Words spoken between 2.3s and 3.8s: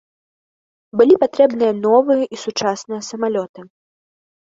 і сучасныя самалёты.